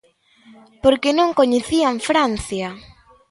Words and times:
Porque 0.83 1.15
non 1.17 1.35
coñecían 1.39 1.95
Francia! 2.09 2.67